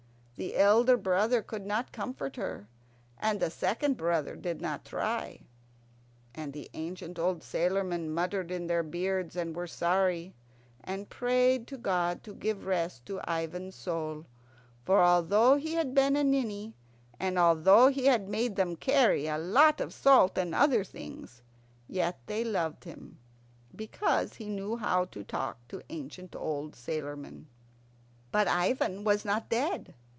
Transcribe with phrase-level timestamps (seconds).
[0.37, 2.67] The elder brother could not comfort her,
[3.19, 5.41] and the second brother did not try.
[6.33, 10.33] And the ancient old sailormen muttered in their beards, and were sorry,
[10.83, 14.25] and prayed to God to give rest to Ivan's soul;
[14.83, 16.73] for although he had been a ninny,
[17.19, 21.43] and although he had made them carry a lot of salt and other things,
[21.87, 23.19] yet they loved him,
[23.75, 27.45] because he knew how to talk to ancient old sailormen.
[28.31, 29.93] But Ivan was not dead.